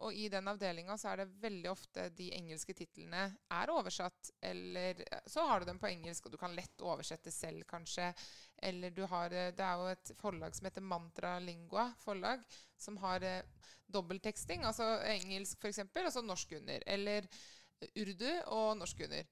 Og 0.00 0.16
i 0.16 0.28
den 0.32 0.48
avdelinga 0.48 0.96
så 0.98 1.10
er 1.10 1.20
det 1.20 1.40
veldig 1.42 1.68
ofte 1.68 2.06
de 2.16 2.30
engelske 2.32 2.72
titlene 2.76 3.26
er 3.52 3.72
oversatt. 3.72 4.30
Eller 4.40 5.02
så 5.28 5.44
har 5.48 5.60
du 5.60 5.68
dem 5.68 5.80
på 5.82 5.90
engelsk, 5.90 6.26
og 6.26 6.32
du 6.32 6.38
kan 6.40 6.54
lett 6.56 6.84
oversette 6.84 7.32
selv, 7.34 7.66
kanskje. 7.68 8.08
Eller 8.62 8.94
du 8.96 9.02
har 9.10 9.32
eh, 9.32 9.52
Det 9.56 9.64
er 9.66 9.80
jo 9.82 9.90
et 9.92 10.12
forlag 10.20 10.56
som 10.56 10.68
heter 10.68 10.84
Mantra 10.84 11.38
Lingua 11.38 11.90
forlag, 12.00 12.44
som 12.80 12.96
har 13.04 13.24
eh, 13.28 13.68
dobbeltteksting. 13.92 14.64
Altså 14.64 14.88
engelsk 15.04 15.60
f.eks., 15.60 15.84
og 15.84 16.12
så 16.12 16.24
norsk 16.24 16.56
under. 16.60 16.86
Eller 16.86 17.28
urdu 17.96 18.30
og 18.46 18.78
norsk 18.80 19.04
under. 19.04 19.28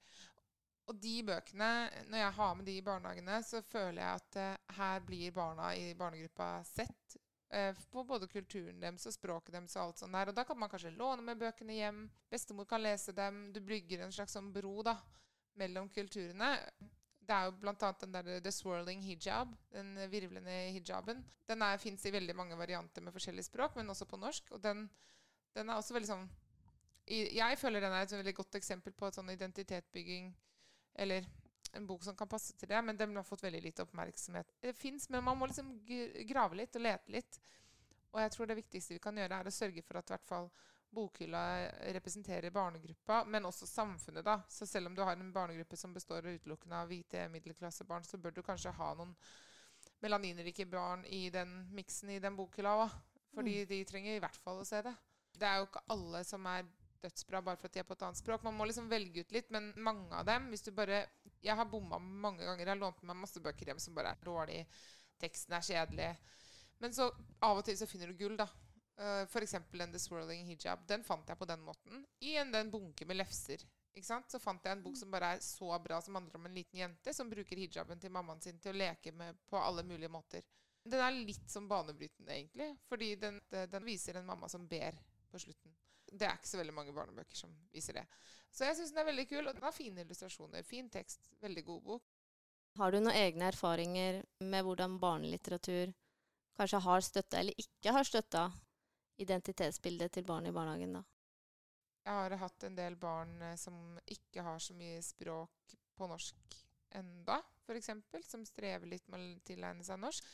Og 0.89 0.97
de 0.97 1.15
bøkene, 1.21 1.71
når 2.09 2.17
jeg 2.17 2.35
har 2.39 2.53
med 2.57 2.65
de 2.65 2.77
i 2.77 2.85
barnehagene, 2.85 3.41
så 3.45 3.61
føler 3.65 4.01
jeg 4.01 4.21
at 4.21 4.39
eh, 4.41 4.77
her 4.77 5.01
blir 5.05 5.33
barna 5.33 5.73
i 5.77 5.91
barnegruppa 5.97 6.59
sett. 6.65 7.17
Eh, 7.49 7.75
på 7.91 8.03
både 8.03 8.27
kulturen 8.27 8.79
deres 8.81 9.07
og 9.09 9.15
språket 9.15 9.55
deres 9.55 9.75
og 9.77 9.83
alt 9.83 10.03
sånt 10.03 10.15
der. 10.15 10.31
Og 10.31 10.37
da 10.37 10.45
kan 10.47 10.59
man 10.59 10.71
kanskje 10.71 10.93
låne 10.95 11.25
med 11.25 11.39
bøkene 11.41 11.77
hjem. 11.77 12.05
Bestemor 12.31 12.67
kan 12.69 12.83
lese 12.83 13.15
dem. 13.15 13.49
Du 13.53 13.61
bygger 13.65 14.05
en 14.05 14.15
slags 14.15 14.37
sånn 14.37 14.51
bro 14.53 14.79
da, 14.85 14.95
mellom 15.59 15.89
kulturene. 15.93 16.55
Det 17.29 17.35
er 17.35 17.49
jo 17.49 17.69
annet 17.69 18.01
den 18.01 18.13
der 18.15 18.29
The 18.41 18.51
Swirling 18.53 19.03
Hijab, 19.05 19.51
den 19.73 19.93
virvlende 20.09 20.53
hijaben. 20.73 21.21
Den 21.49 21.65
fins 21.77 22.05
i 22.05 22.13
veldig 22.13 22.35
mange 22.35 22.57
varianter 22.57 23.05
med 23.05 23.13
forskjellige 23.13 23.51
språk, 23.51 23.75
men 23.77 23.89
også 23.89 24.07
på 24.09 24.17
norsk. 24.17 24.49
Og 24.57 24.63
den, 24.63 24.87
den 25.53 25.69
er 25.69 25.77
også 25.77 25.93
veldig 25.97 26.09
sånn 26.09 26.29
Jeg 27.09 27.57
føler 27.57 27.81
den 27.81 27.93
er 27.93 28.05
et 28.05 28.11
veldig 28.13 28.35
godt 28.37 28.57
eksempel 28.59 28.93
på 28.93 29.09
sånn 29.13 29.29
identitetsbygging 29.33 30.27
eller 31.01 31.25
en 31.77 31.85
bok 31.87 32.03
som 32.03 32.15
kan 32.17 32.29
passe 32.29 32.55
til 32.57 32.69
det, 32.71 32.81
men 32.85 32.97
den 32.97 33.15
har 33.15 33.27
fått 33.27 33.43
veldig 33.43 33.61
lite 33.63 33.85
oppmerksomhet. 33.85 34.55
Det 34.61 34.73
fins, 34.77 35.09
men 35.09 35.23
man 35.23 35.37
må 35.37 35.49
liksom 35.49 35.71
grave 36.29 36.57
litt 36.59 36.75
og 36.75 36.85
lete 36.85 37.13
litt. 37.13 37.39
Og 38.09 38.21
jeg 38.23 38.33
tror 38.33 38.49
det 38.49 38.57
viktigste 38.57 38.95
vi 38.95 39.03
kan 39.03 39.17
gjøre, 39.17 39.39
er 39.39 39.49
å 39.49 39.53
sørge 39.53 39.83
for 39.85 39.99
at 39.99 40.09
i 40.09 40.15
hvert 40.15 40.29
fall 40.29 40.49
bokhylla 40.89 41.43
representerer 41.93 42.49
barnegruppa, 42.49 43.21
men 43.29 43.45
også 43.45 43.67
samfunnet, 43.69 44.25
da. 44.25 44.39
Så 44.49 44.65
selv 44.65 44.89
om 44.89 44.95
du 44.97 45.03
har 45.05 45.13
en 45.13 45.33
barnegruppe 45.33 45.77
som 45.77 45.93
består 45.93 46.25
utelukkende 46.25 46.79
av 46.81 46.89
hvite 46.89 47.27
middelklassebarn, 47.29 48.07
så 48.07 48.17
bør 48.17 48.33
du 48.33 48.41
kanskje 48.45 48.73
ha 48.73 48.89
noen 48.97 49.13
melaninrike 50.01 50.65
barn 50.71 51.05
i 51.05 51.27
den 51.33 51.53
miksen 51.75 52.09
i 52.15 52.19
den 52.23 52.37
bokhylla 52.39 52.73
òg. 52.85 52.97
Fordi 53.35 53.61
de 53.69 53.83
trenger 53.85 54.17
i 54.17 54.23
hvert 54.23 54.41
fall 54.41 54.63
å 54.63 54.65
se 54.65 54.81
det. 54.81 54.95
Det 55.37 55.45
er 55.45 55.59
jo 55.59 55.67
ikke 55.67 55.85
alle 55.93 56.23
som 56.25 56.47
er 56.49 56.65
dødsbra 57.03 57.41
bare 57.45 57.59
for 57.59 57.69
at 57.69 57.75
de 57.75 57.81
er 57.81 57.87
på 57.87 57.95
et 57.97 58.05
annet 58.07 58.19
språk. 58.19 58.43
Man 58.45 58.57
må 58.57 58.67
liksom 58.69 58.89
velge 58.91 59.23
ut 59.23 59.33
litt, 59.35 59.49
men 59.53 59.71
mange 59.79 60.11
av 60.15 60.27
dem 60.27 60.49
hvis 60.51 60.65
du 60.67 60.71
bare, 60.75 61.05
Jeg 61.41 61.55
har 61.55 61.65
bomma 61.71 61.99
mange 61.99 62.43
ganger. 62.43 62.65
Jeg 62.65 62.73
har 62.73 62.79
lånt 62.81 63.03
meg 63.07 63.15
masse 63.15 63.39
bøker 63.39 63.71
hjem 63.71 63.79
som 63.79 63.95
bare 63.95 64.11
er 64.11 64.23
dårlig. 64.25 64.65
Teksten 65.19 65.55
er 65.55 65.63
kjedelig. 65.63 66.09
Men 66.79 66.95
så 66.95 67.09
av 67.43 67.59
og 67.59 67.65
til 67.67 67.77
så 67.79 67.87
finner 67.87 68.11
du 68.11 68.19
gull, 68.19 68.35
da. 68.39 68.47
Uh, 68.99 69.23
for 69.31 69.43
eksempel 69.43 69.79
den 69.79 69.93
The 69.93 69.99
Swirling 70.03 70.43
Hijab. 70.47 70.83
Den 70.87 71.05
fant 71.07 71.27
jeg 71.31 71.39
på 71.39 71.47
den 71.47 71.63
måten. 71.63 72.03
I 72.19 72.35
en 72.41 72.51
den 72.51 72.71
bunke 72.71 73.07
med 73.07 73.19
lefser. 73.19 73.63
Ikke 73.95 74.07
sant? 74.07 74.27
Så 74.31 74.39
fant 74.43 74.63
jeg 74.63 74.75
en 74.75 74.83
bok 74.83 74.97
som 74.99 75.11
bare 75.11 75.33
er 75.35 75.43
så 75.43 75.71
bra, 75.83 76.01
som 76.03 76.19
handler 76.19 76.35
om 76.35 76.47
en 76.47 76.55
liten 76.55 76.79
jente 76.79 77.13
som 77.15 77.31
bruker 77.31 77.59
hijaben 77.59 77.99
til 77.99 78.11
mammaen 78.15 78.43
sin 78.43 78.59
til 78.59 78.75
å 78.75 78.79
leke 78.79 79.15
med 79.15 79.39
på 79.49 79.59
alle 79.59 79.83
mulige 79.87 80.11
måter. 80.11 80.43
Den 80.83 81.03
er 81.03 81.15
litt 81.15 81.47
som 81.51 81.67
banebrytende, 81.67 82.31
egentlig. 82.35 82.73
Fordi 82.87 83.13
den, 83.19 83.39
den 83.49 83.87
viser 83.87 84.19
en 84.19 84.27
mamma 84.27 84.47
som 84.51 84.67
ber 84.67 84.99
på 85.31 85.41
slutten. 85.41 85.75
Det 86.11 86.27
er 86.27 86.37
ikke 86.37 86.49
så 86.49 86.59
veldig 86.59 86.75
mange 86.75 86.93
barnebøker 86.95 87.37
som 87.37 87.51
viser 87.73 87.99
det. 87.99 88.05
Så 88.51 88.65
jeg 88.65 88.79
syns 88.79 88.93
den 88.93 89.03
er 89.03 89.09
veldig 89.11 89.27
kul, 89.29 89.43
og 89.45 89.53
den 89.53 89.65
har 89.65 89.75
fine 89.75 90.03
illustrasjoner. 90.05 90.65
Fin 90.65 90.89
tekst. 90.89 91.33
Veldig 91.43 91.65
god 91.67 91.83
bok. 91.85 92.07
Har 92.79 92.93
du 92.93 92.99
noen 92.99 93.17
egne 93.17 93.49
erfaringer 93.49 94.21
med 94.45 94.65
hvordan 94.65 94.97
barnelitteratur 95.01 95.93
kanskje 96.59 96.81
har 96.85 97.05
støtta 97.05 97.39
eller 97.39 97.61
ikke 97.61 97.93
har 97.95 98.07
støtta 98.07 98.49
identitetsbildet 99.19 100.13
til 100.15 100.27
barn 100.27 100.47
i 100.47 100.53
barnehagen, 100.55 100.99
da? 100.99 101.03
Jeg 102.05 102.15
har 102.15 102.35
hatt 102.41 102.65
en 102.65 102.77
del 102.77 102.95
barn 102.99 103.41
eh, 103.43 103.57
som 103.59 103.97
ikke 104.07 104.43
har 104.45 104.61
så 104.63 104.73
mye 104.77 105.01
språk 105.03 105.75
på 105.99 106.07
norsk 106.07 106.55
enda, 106.95 107.41
f.eks., 107.67 107.91
som 108.25 108.45
strever 108.47 108.89
litt 108.89 109.07
med 109.11 109.21
å 109.21 109.41
tilegne 109.45 109.85
seg 109.85 109.99
norsk. 110.01 110.25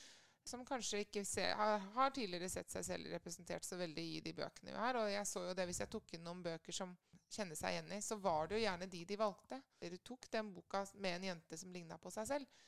Som 0.46 0.66
kanskje 0.66 1.02
ikke 1.06 1.24
ser, 1.25 1.56
har, 1.58 1.80
har, 1.96 2.12
tidligere 2.14 2.50
sett 2.50 2.70
seg 2.70 2.86
selv 2.86 3.10
representert 3.14 3.66
så 3.66 3.80
veldig 3.80 4.04
i 4.18 4.22
de 4.22 4.34
bøkene 4.38 4.74
vi 4.74 4.78
har. 4.78 5.00
Og 5.02 5.10
jeg 5.10 5.28
så 5.30 5.42
jo 5.48 5.56
det 5.58 5.66
hvis 5.70 5.82
jeg 5.82 5.92
tok 5.92 6.14
inn 6.14 6.25
noen 6.25 6.44
bøker 6.46 6.75
som 6.75 6.94
kjenner 7.34 7.58
seg 7.58 7.74
igjen 7.74 7.96
i, 7.98 8.02
så 8.06 8.18
var 8.22 8.48
det 8.48 8.60
jo 8.60 8.66
gjerne 8.66 8.90
de 8.92 9.02
de 9.10 9.18
valgte. 9.20 9.60
Dere 9.82 10.00
tok 10.06 10.30
den 10.32 10.52
boka 10.54 10.84
med 11.02 11.18
en 11.18 11.28
jente 11.32 11.58
som 11.58 11.74
ligna 11.74 11.98
på 12.02 12.14
seg 12.14 12.30
selv. 12.30 12.64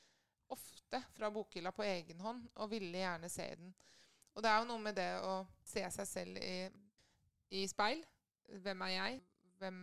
Ofte 0.50 1.00
fra 1.14 1.30
bokhylla 1.30 1.72
på 1.76 1.86
egen 1.86 2.20
hånd, 2.24 2.46
og 2.56 2.70
ville 2.72 2.98
gjerne 2.98 3.30
se 3.30 3.46
den. 3.60 3.72
Og 4.34 4.42
det 4.42 4.50
er 4.50 4.60
jo 4.60 4.68
noe 4.70 4.82
med 4.82 4.96
det 4.98 5.10
å 5.26 5.34
se 5.66 5.82
seg 5.94 6.08
selv 6.08 6.40
i, 6.42 6.68
i 7.58 7.66
speil. 7.70 8.02
Hvem 8.64 8.84
er 8.86 8.94
jeg? 8.94 9.20
Hvem 9.58 9.78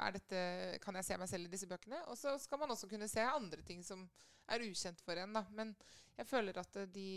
er 0.00 0.14
dette, 0.16 0.42
kan 0.84 0.96
jeg 0.96 1.06
se 1.06 1.18
meg 1.20 1.30
selv 1.30 1.48
i 1.48 1.52
disse 1.52 1.68
bøkene? 1.70 2.00
Og 2.08 2.16
så 2.18 2.34
skal 2.40 2.60
man 2.60 2.72
også 2.72 2.88
kunne 2.90 3.08
se 3.08 3.24
andre 3.24 3.64
ting 3.64 3.84
som 3.84 4.04
er 4.48 4.64
ukjent 4.64 5.00
for 5.04 5.20
en. 5.20 5.36
Da. 5.36 5.44
Men 5.54 5.74
jeg 6.18 6.26
føler 6.26 6.58
at 6.58 6.78
de, 6.92 7.10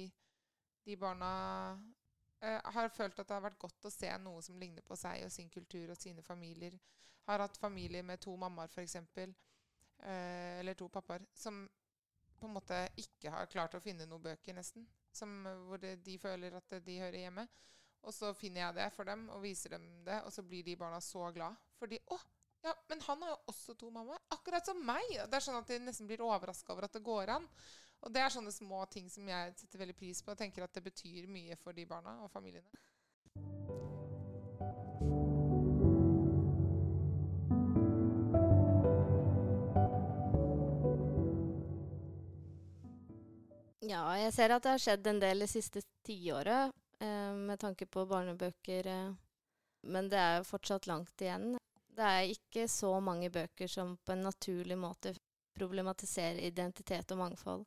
de 0.86 0.98
barna 1.00 1.32
eh, 2.42 2.60
har 2.76 2.90
følt 2.94 3.20
at 3.20 3.28
det 3.28 3.36
har 3.36 3.46
vært 3.48 3.60
godt 3.62 3.90
å 3.90 3.94
se 3.94 4.12
noe 4.22 4.42
som 4.46 4.60
ligner 4.62 4.86
på 4.86 4.98
seg 5.00 5.26
og 5.26 5.34
sin 5.34 5.50
kultur 5.50 5.92
og 5.92 6.00
sine 6.00 6.24
familier. 6.26 6.78
Har 7.28 7.44
hatt 7.44 7.58
familie 7.58 8.04
med 8.06 8.22
to 8.22 8.36
mammaer, 8.38 8.70
f.eks., 8.70 8.96
eh, 9.18 10.60
eller 10.60 10.78
to 10.78 10.90
pappaer, 10.90 11.26
som 11.34 11.64
på 12.42 12.50
en 12.50 12.56
måte 12.58 12.78
ikke 12.98 13.34
har 13.34 13.50
klart 13.50 13.78
å 13.78 13.82
finne 13.84 14.08
noen 14.10 14.24
bøker, 14.24 14.56
nesten. 14.58 14.88
Som, 15.14 15.42
hvor 15.68 15.82
det, 15.82 15.98
de 16.06 16.16
føler 16.18 16.56
at 16.58 16.78
de 16.86 17.02
hører 17.02 17.20
hjemme. 17.26 17.46
Og 18.08 18.14
så 18.16 18.32
finner 18.34 18.64
jeg 18.64 18.78
det 18.80 18.88
for 18.96 19.06
dem 19.06 19.28
og 19.30 19.44
viser 19.44 19.76
dem 19.76 19.84
det, 20.06 20.22
og 20.26 20.34
så 20.34 20.42
blir 20.46 20.66
de 20.66 20.78
barna 20.80 21.02
så 21.04 21.28
glad. 21.36 21.58
Fordi 21.78 22.00
'Å, 22.02 22.18
ja, 22.66 22.74
men 22.90 23.02
han 23.02 23.22
har 23.22 23.30
jo 23.30 23.38
også 23.54 23.76
to 23.78 23.90
mammaer. 23.94 24.22
Akkurat 24.34 24.66
som 24.66 24.82
meg!' 24.86 25.20
Det 25.30 25.38
er 25.38 25.46
sånn 25.46 25.60
at 25.60 25.68
de 25.68 25.80
nesten 25.86 26.10
blir 26.10 26.24
overraska 26.26 26.74
over 26.74 26.88
at 26.88 26.98
det 26.98 27.04
går 27.06 27.36
an. 27.36 27.46
Og 28.02 28.14
det 28.14 28.24
er 28.24 28.34
sånne 28.34 28.54
små 28.54 28.86
ting 28.90 29.10
som 29.14 29.28
jeg 29.30 29.54
setter 29.60 29.82
veldig 29.84 29.98
pris 29.98 30.24
på 30.26 30.34
og 30.34 30.40
tenker 30.40 30.66
at 30.66 30.74
det 30.74 30.84
betyr 30.88 31.30
mye 31.30 31.58
for 31.62 31.78
de 31.78 31.86
barna 31.86 32.18
og 32.26 32.32
familiene. 32.34 32.66
Ja, 43.92 44.06
jeg 44.18 44.32
ser 44.34 44.54
at 44.56 44.64
det 44.64 44.72
har 44.76 44.82
skjedd 44.82 45.08
en 45.10 45.20
del 45.20 45.44
det 45.44 45.50
siste 45.52 45.82
tiåret 46.06 46.72
eh, 47.02 47.34
med 47.36 47.60
tanke 47.60 47.86
på 47.90 48.06
barnebøker. 48.08 48.88
Eh, 48.88 49.12
men 49.92 50.10
det 50.10 50.20
er 50.22 50.38
jo 50.40 50.48
fortsatt 50.48 50.88
langt 50.88 51.22
igjen. 51.22 51.58
Det 51.92 52.08
er 52.08 52.32
ikke 52.32 52.68
så 52.72 52.94
mange 53.04 53.30
bøker 53.34 53.68
som 53.68 53.98
på 54.06 54.14
en 54.14 54.24
naturlig 54.26 54.78
måte 54.80 55.14
problematiserer 55.58 56.40
identitet 56.48 57.12
og 57.12 57.20
mangfold, 57.20 57.66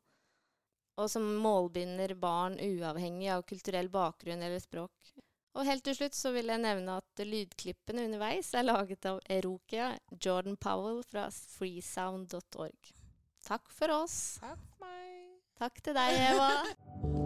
og 0.95 1.09
som 1.11 1.25
målbinder 1.43 2.15
barn 2.19 2.57
uavhengig 2.61 3.29
av 3.33 3.45
kulturell 3.49 3.89
bakgrunn 3.91 4.43
eller 4.45 4.61
språk. 4.63 5.15
Og 5.55 5.67
helt 5.67 5.85
til 5.87 5.95
slutt 5.95 6.17
så 6.17 6.33
vil 6.35 6.51
jeg 6.51 6.63
nevne 6.63 6.97
at 6.99 7.23
lydklippene 7.23 8.07
underveis 8.09 8.51
er 8.55 8.67
laget 8.67 9.07
av 9.07 9.21
Erokia 9.31 9.93
Jordan 10.11 10.59
Powell 10.59 10.99
fra 11.07 11.29
freesound.org. 11.31 12.91
Takk 13.45 13.69
for 13.71 14.01
oss. 14.01 14.17
Takk 14.41 14.59
for 14.59 14.89
meg. 14.89 15.21
Takk 15.61 15.85
til 15.85 15.95
deg, 15.95 16.19
Eva. 16.33 17.21